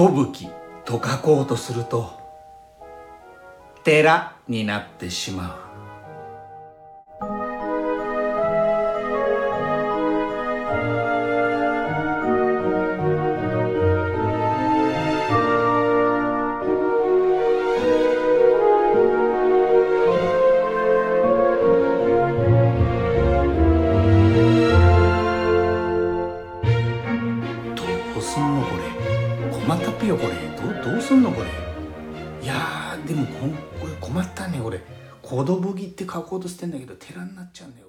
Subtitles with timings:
[0.00, 0.26] 寿
[0.84, 2.18] と書こうとすると
[3.84, 5.69] 寺になってしまう。
[28.20, 29.50] どうすんのこれ。
[29.50, 30.34] 困ったっぺよこれ。
[30.34, 31.46] どうどうすんのこれ。
[32.44, 33.48] いやーでもこ
[33.80, 34.78] これ困ったねこれ
[35.22, 37.86] 「コドブギ」って書こうとしてんだけど寺になっちゃうんだよ。